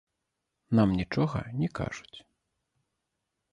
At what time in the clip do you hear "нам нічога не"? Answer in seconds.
0.79-1.69